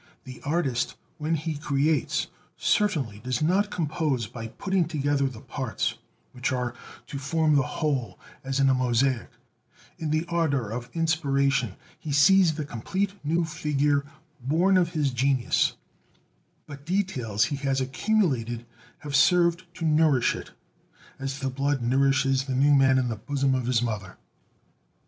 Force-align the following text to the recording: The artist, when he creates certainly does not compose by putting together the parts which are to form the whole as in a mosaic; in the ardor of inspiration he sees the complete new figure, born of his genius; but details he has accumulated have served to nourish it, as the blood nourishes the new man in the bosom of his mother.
The 0.23 0.41
artist, 0.43 0.95
when 1.19 1.35
he 1.35 1.53
creates 1.53 2.25
certainly 2.57 3.19
does 3.23 3.39
not 3.43 3.69
compose 3.69 4.25
by 4.25 4.47
putting 4.47 4.85
together 4.87 5.27
the 5.27 5.41
parts 5.41 5.93
which 6.31 6.51
are 6.51 6.73
to 7.05 7.19
form 7.19 7.53
the 7.55 7.61
whole 7.61 8.19
as 8.43 8.59
in 8.59 8.67
a 8.67 8.73
mosaic; 8.73 9.29
in 9.99 10.09
the 10.09 10.25
ardor 10.27 10.71
of 10.71 10.89
inspiration 10.95 11.75
he 11.99 12.11
sees 12.11 12.55
the 12.55 12.65
complete 12.65 13.11
new 13.23 13.45
figure, 13.45 14.03
born 14.41 14.75
of 14.75 14.93
his 14.93 15.11
genius; 15.11 15.73
but 16.65 16.83
details 16.83 17.43
he 17.45 17.55
has 17.57 17.79
accumulated 17.79 18.65
have 19.01 19.15
served 19.15 19.65
to 19.75 19.85
nourish 19.85 20.33
it, 20.35 20.49
as 21.19 21.37
the 21.37 21.49
blood 21.51 21.79
nourishes 21.83 22.45
the 22.45 22.55
new 22.55 22.73
man 22.73 22.97
in 22.97 23.07
the 23.07 23.17
bosom 23.17 23.53
of 23.53 23.67
his 23.67 23.83
mother. 23.83 24.17